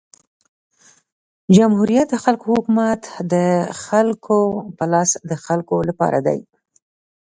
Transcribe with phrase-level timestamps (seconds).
[1.55, 3.01] جمهوریت د خلکو حکومت
[3.33, 3.35] د
[3.85, 4.39] خلکو
[4.77, 6.39] په لاس د خلکو له پاره دئ.